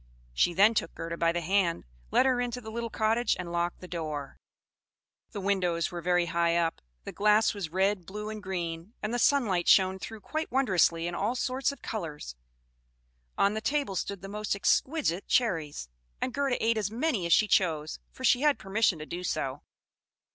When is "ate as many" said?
16.65-17.27